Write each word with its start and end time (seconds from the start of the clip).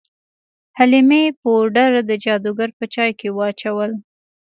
حلیمې 0.77 1.23
پوډر 1.41 1.91
د 2.09 2.11
جادوګر 2.23 2.69
په 2.77 2.85
چای 2.93 3.11
کې 3.19 3.29
واچول. 3.37 3.91